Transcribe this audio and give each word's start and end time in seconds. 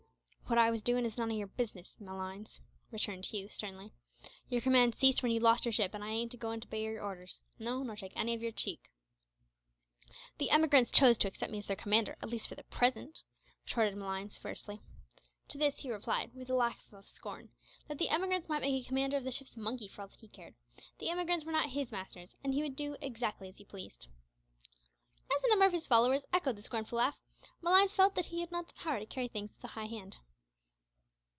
"What 0.51 0.57
I 0.57 0.69
was 0.69 0.81
doin' 0.83 1.05
is 1.05 1.17
none 1.17 1.31
o' 1.31 1.33
your 1.33 1.47
business, 1.47 1.97
Malines," 2.01 2.59
returned 2.91 3.25
Hugh, 3.27 3.47
sternly. 3.47 3.93
"Your 4.49 4.59
command 4.59 4.93
ceased 4.93 5.23
when 5.23 5.31
you 5.31 5.39
lost 5.39 5.63
your 5.63 5.71
ship, 5.71 5.93
and 5.93 6.03
I 6.03 6.09
ain't 6.09 6.33
agoin' 6.33 6.59
to 6.59 6.67
obey 6.67 6.83
your 6.83 7.01
orders; 7.01 7.41
no, 7.57 7.83
nor 7.83 7.95
take 7.95 8.11
any 8.17 8.33
of 8.33 8.41
your 8.41 8.51
cheek." 8.51 8.89
"The 10.39 10.49
emigrants 10.49 10.91
chose 10.91 11.17
to 11.19 11.27
accept 11.29 11.53
me 11.53 11.59
as 11.59 11.67
their 11.67 11.77
commander, 11.77 12.17
at 12.21 12.27
least 12.27 12.49
for 12.49 12.55
the 12.55 12.65
present," 12.65 13.23
retorted 13.63 13.95
Malines, 13.95 14.37
fiercely. 14.37 14.81
To 15.47 15.57
this 15.57 15.77
Hugh 15.77 15.93
replied, 15.93 16.31
with 16.33 16.49
a 16.49 16.53
laugh 16.53 16.83
of 16.91 17.07
scorn, 17.07 17.51
that 17.87 17.97
the 17.97 18.09
emigrants 18.09 18.49
might 18.49 18.59
make 18.59 18.83
a 18.83 18.85
commander 18.85 19.15
of 19.15 19.23
the 19.23 19.31
ship's 19.31 19.55
monkey 19.55 19.87
for 19.87 20.01
all 20.01 20.09
that 20.09 20.19
he 20.19 20.27
cared, 20.27 20.55
the 20.99 21.09
emigrants 21.09 21.45
were 21.45 21.53
not 21.53 21.69
his 21.69 21.93
masters, 21.93 22.35
and 22.43 22.53
he 22.53 22.61
would 22.61 22.75
do 22.75 22.97
exactly 23.01 23.47
as 23.47 23.55
he 23.57 23.63
pleased. 23.63 24.07
As 25.33 25.41
a 25.45 25.47
number 25.49 25.63
of 25.67 25.71
his 25.71 25.87
followers 25.87 26.25
echoed 26.33 26.57
the 26.57 26.61
scornful 26.61 26.97
laugh, 26.97 27.17
Malines 27.61 27.93
felt 27.95 28.15
that 28.15 28.25
he 28.25 28.41
had 28.41 28.51
not 28.51 28.67
the 28.67 28.73
power 28.73 28.99
to 28.99 29.05
carry 29.05 29.29
things 29.29 29.53
with 29.53 29.63
a 29.63 29.67
high 29.75 29.87
hand. 29.87 30.17